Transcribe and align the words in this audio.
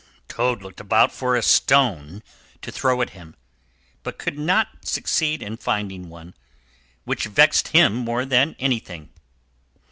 Toad 0.27 0.63
looked 0.63 0.79
about 0.79 1.11
for 1.11 1.35
a 1.35 1.43
stone 1.43 2.23
to 2.63 2.71
throw 2.71 3.03
at 3.03 3.11
him, 3.11 3.35
but 4.01 4.17
could 4.17 4.35
not 4.35 4.83
succeed 4.83 5.43
in 5.43 5.57
finding 5.57 6.09
one, 6.09 6.33
which 7.03 7.25
vexed 7.25 7.67
him 7.67 7.93
more 7.97 8.25
than 8.25 8.55
anything. 8.57 9.09